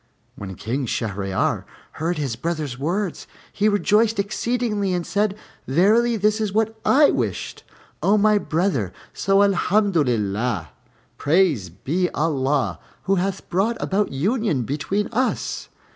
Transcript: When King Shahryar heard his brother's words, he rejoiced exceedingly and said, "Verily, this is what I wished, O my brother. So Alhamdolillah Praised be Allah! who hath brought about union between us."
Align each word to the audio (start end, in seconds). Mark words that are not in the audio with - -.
When 0.35 0.55
King 0.55 0.87
Shahryar 0.87 1.63
heard 1.91 2.17
his 2.17 2.35
brother's 2.35 2.79
words, 2.79 3.27
he 3.53 3.69
rejoiced 3.69 4.17
exceedingly 4.17 4.95
and 4.95 5.05
said, 5.05 5.37
"Verily, 5.67 6.15
this 6.17 6.41
is 6.41 6.51
what 6.51 6.75
I 6.83 7.11
wished, 7.11 7.63
O 8.01 8.17
my 8.17 8.39
brother. 8.39 8.93
So 9.13 9.43
Alhamdolillah 9.43 10.69
Praised 11.19 11.83
be 11.83 12.09
Allah! 12.15 12.79
who 13.03 13.17
hath 13.17 13.47
brought 13.47 13.77
about 13.79 14.11
union 14.11 14.63
between 14.63 15.05
us." 15.09 15.69